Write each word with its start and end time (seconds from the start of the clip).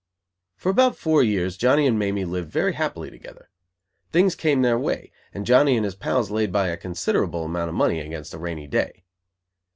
For 0.55 0.69
about 0.69 0.95
four 0.97 1.21
years 1.21 1.57
Johnny 1.57 1.85
and 1.85 1.99
Mamie 1.99 2.25
lived 2.25 2.49
very 2.51 2.73
happily 2.73 3.11
together. 3.11 3.51
Things 4.11 4.33
came 4.33 4.63
their 4.63 4.79
way; 4.79 5.11
and 5.31 5.45
Johnny 5.45 5.75
and 5.75 5.85
his 5.85 5.93
pals 5.93 6.31
laid 6.31 6.51
by 6.51 6.69
a 6.69 6.75
considerable 6.77 7.45
amount 7.45 7.69
of 7.69 7.75
money 7.75 7.99
against 7.99 8.33
a 8.33 8.39
rainy 8.39 8.65
day. 8.65 9.03